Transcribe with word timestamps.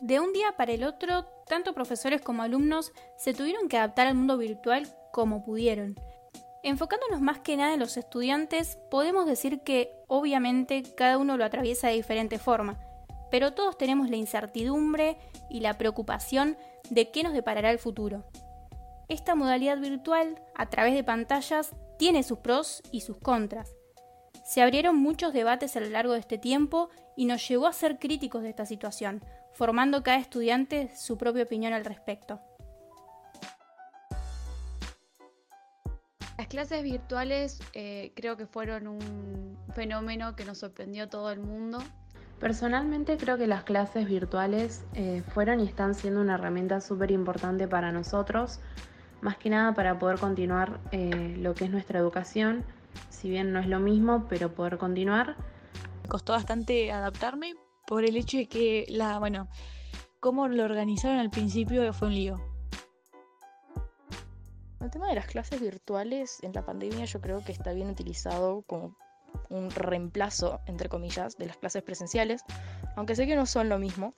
De 0.00 0.20
un 0.20 0.32
día 0.32 0.54
para 0.56 0.72
el 0.72 0.84
otro, 0.84 1.24
tanto 1.46 1.74
profesores 1.74 2.20
como 2.22 2.42
alumnos 2.42 2.92
se 3.16 3.34
tuvieron 3.34 3.68
que 3.68 3.76
adaptar 3.76 4.06
al 4.06 4.14
mundo 4.14 4.38
virtual 4.38 4.86
como 5.12 5.44
pudieron. 5.44 5.96
Enfocándonos 6.62 7.20
más 7.20 7.40
que 7.40 7.56
nada 7.56 7.74
en 7.74 7.80
los 7.80 7.96
estudiantes, 7.96 8.78
podemos 8.92 9.26
decir 9.26 9.60
que 9.62 9.90
obviamente 10.06 10.84
cada 10.96 11.18
uno 11.18 11.36
lo 11.36 11.44
atraviesa 11.44 11.88
de 11.88 11.94
diferente 11.94 12.38
forma, 12.38 12.78
pero 13.30 13.54
todos 13.54 13.76
tenemos 13.76 14.08
la 14.08 14.16
incertidumbre 14.16 15.18
y 15.50 15.60
la 15.60 15.78
preocupación 15.78 16.56
de 16.90 17.10
qué 17.10 17.24
nos 17.24 17.32
deparará 17.32 17.70
el 17.70 17.78
futuro. 17.80 18.24
Esta 19.08 19.34
modalidad 19.34 19.78
virtual, 19.78 20.40
a 20.54 20.66
través 20.66 20.94
de 20.94 21.02
pantallas, 21.02 21.74
tiene 21.98 22.22
sus 22.22 22.38
pros 22.38 22.82
y 22.92 23.00
sus 23.00 23.16
contras. 23.16 23.74
Se 24.44 24.62
abrieron 24.62 24.96
muchos 24.96 25.32
debates 25.32 25.76
a 25.76 25.80
lo 25.80 25.88
largo 25.88 26.12
de 26.12 26.20
este 26.20 26.38
tiempo 26.38 26.88
y 27.16 27.24
nos 27.24 27.46
llevó 27.48 27.66
a 27.66 27.72
ser 27.72 27.98
críticos 27.98 28.42
de 28.42 28.50
esta 28.50 28.64
situación, 28.64 29.22
formando 29.58 30.04
cada 30.04 30.18
estudiante 30.18 30.88
su 30.96 31.18
propia 31.18 31.42
opinión 31.42 31.72
al 31.72 31.84
respecto. 31.84 32.40
Las 36.38 36.46
clases 36.46 36.84
virtuales 36.84 37.58
eh, 37.72 38.12
creo 38.14 38.36
que 38.36 38.46
fueron 38.46 38.86
un 38.86 39.58
fenómeno 39.74 40.36
que 40.36 40.44
nos 40.44 40.58
sorprendió 40.58 41.02
a 41.02 41.06
todo 41.08 41.32
el 41.32 41.40
mundo. 41.40 41.82
Personalmente 42.38 43.16
creo 43.16 43.36
que 43.36 43.48
las 43.48 43.64
clases 43.64 44.06
virtuales 44.06 44.84
eh, 44.94 45.24
fueron 45.34 45.58
y 45.58 45.64
están 45.64 45.96
siendo 45.96 46.20
una 46.20 46.36
herramienta 46.36 46.80
súper 46.80 47.10
importante 47.10 47.66
para 47.66 47.90
nosotros, 47.90 48.60
más 49.22 49.38
que 49.38 49.50
nada 49.50 49.74
para 49.74 49.98
poder 49.98 50.20
continuar 50.20 50.78
eh, 50.92 51.34
lo 51.36 51.54
que 51.54 51.64
es 51.64 51.72
nuestra 51.72 51.98
educación, 51.98 52.64
si 53.10 53.28
bien 53.28 53.52
no 53.52 53.58
es 53.58 53.66
lo 53.66 53.80
mismo, 53.80 54.26
pero 54.28 54.54
poder 54.54 54.78
continuar. 54.78 55.34
Costó 56.06 56.34
bastante 56.34 56.92
adaptarme 56.92 57.56
por 57.88 58.04
el 58.04 58.16
hecho 58.16 58.36
de 58.36 58.46
que 58.46 58.84
la, 58.88 59.18
bueno, 59.18 59.48
cómo 60.20 60.46
lo 60.46 60.64
organizaron 60.64 61.18
al 61.18 61.30
principio 61.30 61.90
fue 61.94 62.08
un 62.08 62.14
lío. 62.14 62.36
El 64.80 64.90
tema 64.90 65.08
de 65.08 65.14
las 65.14 65.26
clases 65.26 65.58
virtuales 65.58 66.38
en 66.42 66.52
la 66.52 66.64
pandemia 66.64 67.06
yo 67.06 67.20
creo 67.20 67.42
que 67.42 67.50
está 67.50 67.72
bien 67.72 67.88
utilizado 67.88 68.62
como 68.66 68.94
un 69.48 69.70
reemplazo, 69.70 70.60
entre 70.66 70.90
comillas, 70.90 71.38
de 71.38 71.46
las 71.46 71.56
clases 71.56 71.82
presenciales, 71.82 72.44
aunque 72.94 73.16
sé 73.16 73.26
que 73.26 73.36
no 73.36 73.46
son 73.46 73.70
lo 73.70 73.78
mismo, 73.78 74.14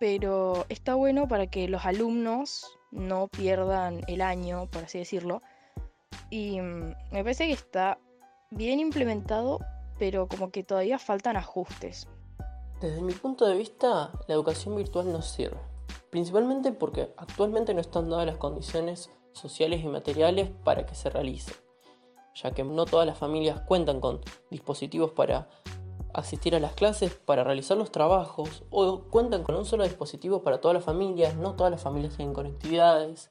pero 0.00 0.66
está 0.68 0.94
bueno 0.94 1.28
para 1.28 1.46
que 1.46 1.68
los 1.68 1.86
alumnos 1.86 2.66
no 2.90 3.28
pierdan 3.28 4.00
el 4.08 4.22
año, 4.22 4.66
por 4.66 4.84
así 4.84 4.98
decirlo, 4.98 5.40
y 6.30 6.60
mm, 6.60 6.94
me 7.12 7.22
parece 7.22 7.46
que 7.46 7.52
está 7.52 7.98
bien 8.50 8.80
implementado, 8.80 9.60
pero 10.00 10.26
como 10.26 10.50
que 10.50 10.64
todavía 10.64 10.98
faltan 10.98 11.36
ajustes. 11.36 12.08
Desde 12.84 13.00
mi 13.00 13.14
punto 13.14 13.46
de 13.46 13.56
vista, 13.56 14.12
la 14.28 14.34
educación 14.34 14.76
virtual 14.76 15.10
no 15.10 15.22
sirve, 15.22 15.56
principalmente 16.10 16.70
porque 16.70 17.14
actualmente 17.16 17.72
no 17.72 17.80
están 17.80 18.10
dadas 18.10 18.26
las 18.26 18.36
condiciones 18.36 19.10
sociales 19.32 19.82
y 19.82 19.86
materiales 19.86 20.50
para 20.64 20.84
que 20.84 20.94
se 20.94 21.08
realice, 21.08 21.54
ya 22.34 22.50
que 22.50 22.62
no 22.62 22.84
todas 22.84 23.06
las 23.06 23.16
familias 23.16 23.62
cuentan 23.62 24.00
con 24.00 24.20
dispositivos 24.50 25.12
para 25.12 25.48
asistir 26.12 26.54
a 26.54 26.60
las 26.60 26.74
clases, 26.74 27.14
para 27.14 27.42
realizar 27.42 27.78
los 27.78 27.90
trabajos, 27.90 28.64
o 28.68 29.04
cuentan 29.04 29.44
con 29.44 29.54
un 29.54 29.64
solo 29.64 29.84
dispositivo 29.84 30.42
para 30.42 30.60
todas 30.60 30.74
las 30.74 30.84
familias, 30.84 31.36
no 31.36 31.54
todas 31.54 31.70
las 31.70 31.80
familias 31.80 32.14
tienen 32.14 32.34
conectividades, 32.34 33.30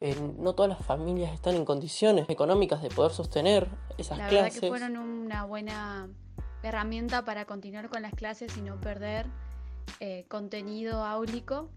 eh, 0.00 0.14
no 0.36 0.54
todas 0.54 0.68
las 0.68 0.84
familias 0.84 1.32
están 1.32 1.54
en 1.54 1.64
condiciones 1.64 2.28
económicas 2.28 2.82
de 2.82 2.90
poder 2.90 3.12
sostener 3.12 3.70
esas 3.96 4.18
clases. 4.18 4.32
La 4.32 4.42
verdad 4.42 4.60
que 4.60 4.68
fueron 4.68 4.96
una 4.98 5.46
buena 5.46 6.10
herramienta 6.62 7.24
para 7.24 7.44
continuar 7.44 7.88
con 7.88 8.02
las 8.02 8.12
clases 8.14 8.56
y 8.56 8.62
no 8.62 8.80
perder 8.80 9.26
eh, 10.00 10.24
contenido 10.28 11.04
áulico, 11.04 11.70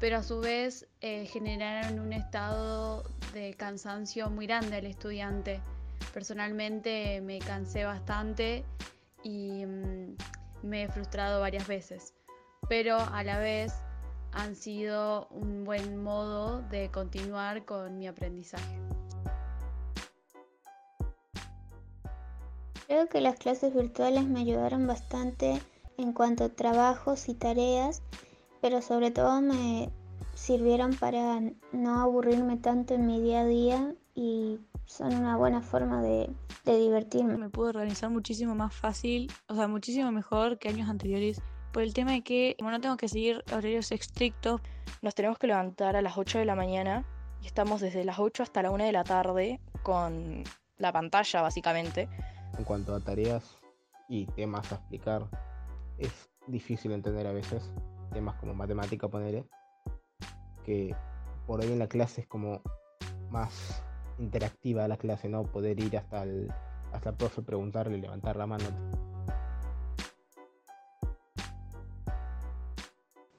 pero 0.00 0.18
a 0.18 0.22
su 0.22 0.40
vez 0.40 0.86
eh, 1.00 1.26
generaron 1.26 1.98
un 1.98 2.12
estado 2.12 3.04
de 3.32 3.54
cansancio 3.54 4.30
muy 4.30 4.46
grande 4.46 4.76
al 4.76 4.86
estudiante. 4.86 5.60
Personalmente 6.12 7.20
me 7.20 7.38
cansé 7.38 7.84
bastante 7.84 8.64
y 9.22 9.66
mm, 9.66 10.16
me 10.62 10.84
he 10.84 10.88
frustrado 10.88 11.40
varias 11.40 11.66
veces, 11.66 12.14
pero 12.68 12.98
a 12.98 13.22
la 13.22 13.38
vez 13.38 13.72
han 14.32 14.54
sido 14.54 15.26
un 15.30 15.64
buen 15.64 16.02
modo 16.02 16.62
de 16.62 16.90
continuar 16.90 17.64
con 17.64 17.98
mi 17.98 18.06
aprendizaje. 18.06 18.97
Creo 22.88 23.06
que 23.06 23.20
las 23.20 23.36
clases 23.36 23.74
virtuales 23.74 24.24
me 24.24 24.40
ayudaron 24.40 24.86
bastante 24.86 25.60
en 25.98 26.14
cuanto 26.14 26.44
a 26.44 26.48
trabajos 26.48 27.28
y 27.28 27.34
tareas, 27.34 28.02
pero 28.62 28.80
sobre 28.80 29.10
todo 29.10 29.42
me 29.42 29.90
sirvieron 30.34 30.94
para 30.94 31.42
no 31.72 32.00
aburrirme 32.00 32.56
tanto 32.56 32.94
en 32.94 33.06
mi 33.06 33.20
día 33.20 33.42
a 33.42 33.44
día 33.44 33.94
y 34.14 34.58
son 34.86 35.14
una 35.14 35.36
buena 35.36 35.60
forma 35.60 36.00
de, 36.00 36.30
divertirme. 36.64 37.36
Me 37.36 37.50
pude 37.50 37.68
organizar 37.68 38.08
muchísimo 38.08 38.54
más 38.54 38.74
fácil, 38.74 39.30
o 39.48 39.54
sea, 39.54 39.68
muchísimo 39.68 40.10
mejor 40.10 40.58
que 40.58 40.70
años 40.70 40.88
anteriores, 40.88 41.42
por 41.72 41.82
el 41.82 41.92
tema 41.92 42.12
de 42.12 42.22
que 42.22 42.56
como 42.58 42.70
no 42.70 42.80
tengo 42.80 42.96
que 42.96 43.08
seguir 43.08 43.44
horarios 43.52 43.92
estrictos, 43.92 44.62
nos 45.02 45.14
tenemos 45.14 45.38
que 45.38 45.46
levantar 45.46 45.94
a 45.94 46.00
las 46.00 46.16
8 46.16 46.38
de 46.38 46.46
la 46.46 46.54
mañana 46.54 47.04
y 47.42 47.46
estamos 47.48 47.82
desde 47.82 48.06
las 48.06 48.18
8 48.18 48.44
hasta 48.44 48.62
la 48.62 48.70
1 48.70 48.84
de 48.84 48.92
la 48.92 49.04
tarde 49.04 49.60
con 49.82 50.42
la 50.78 50.90
pantalla 50.90 51.42
básicamente 51.42 52.08
en 52.58 52.64
cuanto 52.64 52.94
a 52.94 53.00
tareas 53.00 53.56
y 54.08 54.26
temas 54.26 54.70
a 54.72 54.76
explicar, 54.76 55.26
es 55.96 56.28
difícil 56.46 56.92
entender 56.92 57.26
a 57.26 57.32
veces. 57.32 57.70
Temas 58.12 58.36
como 58.36 58.54
matemática, 58.54 59.08
ponerle, 59.08 59.44
que 60.64 60.94
por 61.46 61.60
ahí 61.60 61.72
en 61.72 61.78
la 61.78 61.88
clase 61.88 62.22
es 62.22 62.26
como 62.26 62.62
más 63.30 63.82
interactiva 64.18 64.88
la 64.88 64.96
clase, 64.96 65.28
¿no? 65.28 65.44
Poder 65.44 65.78
ir 65.78 65.96
hasta 65.96 66.22
el, 66.22 66.52
hasta 66.92 67.10
el 67.10 67.16
profe, 67.16 67.42
preguntarle, 67.42 67.98
levantar 67.98 68.36
la 68.36 68.46
mano. 68.46 68.64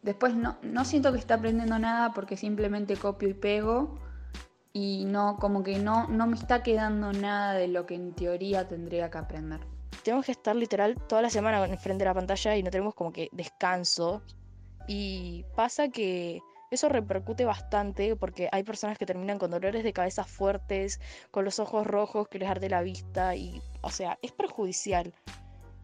Después 0.01 0.35
no, 0.35 0.57
no 0.61 0.85
siento 0.85 1.11
que 1.11 1.19
esté 1.19 1.33
aprendiendo 1.33 1.77
nada 1.77 2.13
porque 2.13 2.37
simplemente 2.37 2.95
copio 2.95 3.27
y 3.27 3.33
pego 3.33 3.99
y 4.79 5.03
no, 5.03 5.35
como 5.37 5.61
que 5.61 5.77
no, 5.77 6.07
no 6.07 6.25
me 6.25 6.37
está 6.37 6.63
quedando 6.63 7.11
nada 7.11 7.53
de 7.53 7.67
lo 7.67 7.85
que 7.85 7.95
en 7.95 8.13
teoría 8.13 8.65
tendría 8.67 9.09
que 9.11 9.17
aprender. 9.17 9.59
Tenemos 10.03 10.25
que 10.25 10.31
estar 10.31 10.55
literal 10.55 10.95
toda 11.07 11.21
la 11.21 11.29
semana 11.29 11.65
enfrente 11.65 12.03
de 12.03 12.09
la 12.09 12.13
pantalla 12.13 12.55
y 12.55 12.63
no 12.63 12.71
tenemos 12.71 12.95
como 12.95 13.11
que 13.11 13.27
descanso. 13.33 14.21
Y 14.87 15.43
pasa 15.55 15.89
que 15.89 16.39
eso 16.71 16.87
repercute 16.87 17.43
bastante 17.43 18.15
porque 18.15 18.47
hay 18.53 18.63
personas 18.63 18.97
que 18.97 19.05
terminan 19.05 19.37
con 19.37 19.51
dolores 19.51 19.83
de 19.83 19.91
cabeza 19.91 20.23
fuertes, 20.23 21.01
con 21.29 21.43
los 21.43 21.59
ojos 21.59 21.85
rojos 21.85 22.29
que 22.29 22.39
les 22.39 22.49
arde 22.49 22.69
la 22.69 22.81
vista 22.81 23.35
y, 23.35 23.61
o 23.81 23.89
sea, 23.89 24.17
es 24.21 24.31
perjudicial. 24.31 25.13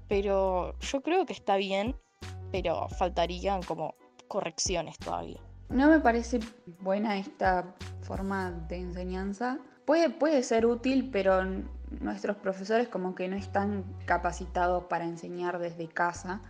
Pero 0.08 0.80
yo 0.80 1.02
creo 1.02 1.26
que 1.26 1.34
está 1.34 1.58
bien, 1.58 1.98
pero 2.50 2.88
faltarían 2.88 3.62
como 3.62 3.96
correcciones 4.30 4.98
todavía. 5.00 5.42
No 5.68 5.90
me 5.90 6.00
parece 6.00 6.40
buena 6.80 7.18
esta 7.18 7.76
forma 8.06 8.52
de 8.52 8.78
enseñanza. 8.78 9.60
Puede, 9.86 10.10
puede 10.10 10.44
ser 10.44 10.66
útil, 10.66 11.10
pero 11.12 11.44
nuestros 12.00 12.38
profesores 12.38 12.88
como 12.88 13.16
que 13.16 13.28
no 13.28 13.36
están 13.36 13.84
capacitados 14.06 14.86
para 14.86 15.06
enseñar 15.06 15.60
desde 15.60 15.88
casa. 15.88 16.42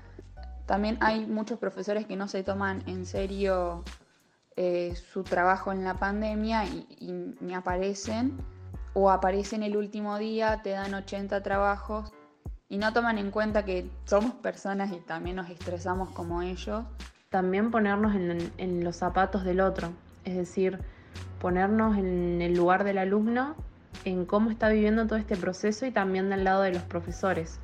También 0.66 0.97
hay 1.01 1.25
muchos 1.25 1.59
profesores 1.59 2.05
que 2.05 2.16
no 2.16 2.27
se 2.27 2.43
toman 2.43 2.83
en 2.88 3.05
serio 3.05 3.83
eh, 4.55 4.95
su 5.11 5.23
trabajo 5.23 5.71
en 5.71 5.83
la 5.83 5.95
pandemia 5.95 6.66
y, 6.66 7.35
ni 7.41 7.53
aparecen 7.53 8.37
o 8.93 9.11
aparecen 9.11 9.63
el 9.63 9.75
último 9.75 10.17
día, 10.17 10.61
te 10.63 10.69
dan 10.72 10.93
80 10.93 11.43
trabajos 11.43 12.13
y 12.69 12.77
no 12.77 12.93
toman 12.93 13.17
en 13.17 13.29
cuenta 13.31 13.66
que 13.66 13.91
somos 14.05 14.33
personas 14.35 14.91
y 14.91 14.99
también 15.01 15.35
nos 15.35 15.49
estresamos 15.49 16.09
como 16.11 16.41
ellos 16.41 16.85
también 17.35 17.69
ponernos 17.69 18.16
en, 18.16 18.84
los 18.85 18.96
zapatos 18.96 19.43
del 19.43 19.59
otro, 19.59 19.91
es 20.23 20.37
decir, 20.37 20.79
ponernos 21.45 21.95
en 21.99 22.41
el 22.41 22.55
lugar 22.55 22.83
del 22.83 22.97
alumno, 22.97 23.55
en 24.03 24.25
cómo 24.25 24.49
está 24.49 24.67
viviendo 24.67 25.05
todo 25.05 25.19
este 25.19 25.37
proceso 25.37 25.85
y 25.85 25.91
también 25.91 26.27
del 26.31 26.43
lado 26.43 26.63
de 26.63 26.71
los 26.73 26.81
profesores. 26.81 27.59